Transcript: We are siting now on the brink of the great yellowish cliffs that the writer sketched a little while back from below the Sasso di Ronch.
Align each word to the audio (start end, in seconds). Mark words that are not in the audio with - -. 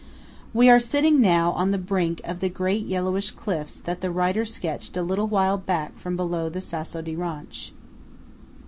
We 0.51 0.67
are 0.67 0.79
siting 0.79 1.21
now 1.21 1.51
on 1.51 1.69
the 1.69 1.77
brink 1.77 2.21
of 2.23 2.39
the 2.39 2.49
great 2.49 2.87
yellowish 2.87 3.29
cliffs 3.29 3.79
that 3.81 4.01
the 4.01 4.09
writer 4.09 4.45
sketched 4.45 4.97
a 4.97 5.03
little 5.03 5.27
while 5.27 5.59
back 5.59 5.95
from 5.99 6.17
below 6.17 6.49
the 6.49 6.59
Sasso 6.59 7.03
di 7.03 7.15
Ronch. 7.15 7.69